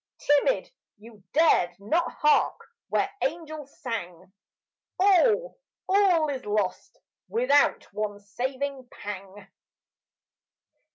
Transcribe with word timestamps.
Timid, 0.17 0.71
you 0.97 1.23
dared 1.31 1.79
not 1.79 2.11
hark 2.11 2.59
when 2.89 3.07
angels 3.21 3.79
sang. 3.81 4.33
All, 4.99 5.59
all 5.87 6.27
is 6.29 6.43
lost, 6.43 6.97
without 7.29 7.83
one 7.93 8.19
saving 8.19 8.87
pang. 8.89 9.45